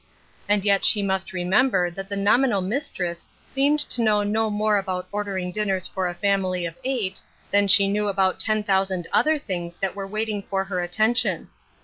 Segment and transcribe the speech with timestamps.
[0.49, 5.07] And yet she must remember that the nominal mistress seemed to know no more about
[5.11, 9.77] ordering dinners for a family of eight than she knew about ten thousand other things
[9.77, 11.51] that were wait ing for her attention.